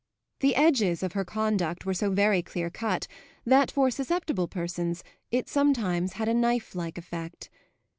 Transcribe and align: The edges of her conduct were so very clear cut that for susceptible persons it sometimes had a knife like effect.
The 0.39 0.55
edges 0.55 1.03
of 1.03 1.13
her 1.13 1.23
conduct 1.23 1.85
were 1.85 1.93
so 1.93 2.09
very 2.09 2.41
clear 2.41 2.71
cut 2.71 3.07
that 3.45 3.69
for 3.69 3.91
susceptible 3.91 4.47
persons 4.47 5.03
it 5.29 5.47
sometimes 5.47 6.13
had 6.13 6.27
a 6.27 6.33
knife 6.33 6.73
like 6.73 6.97
effect. 6.97 7.51